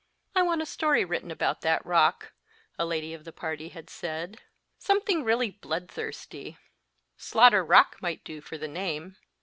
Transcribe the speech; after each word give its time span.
I 0.35 0.41
want 0.41 0.63
a 0.63 0.65
story 0.65 1.05
written 1.05 1.29
about 1.29 1.61
that 1.61 1.85
rock, 1.85 2.33
a 2.79 2.87
lady 2.87 3.13
of 3.13 3.23
the 3.23 3.31
party 3.31 3.69
had 3.69 3.87
said; 3.87 4.41
something 4.79 5.23
really 5.23 5.51
blood 5.51 5.91
thirsty." 5.91 6.57
Slaughter 7.17 7.63
Rock" 7.63 7.97
might 8.01 8.23
do 8.23 8.41
for 8.41 8.57
the 8.57 8.67
name. 8.67 9.17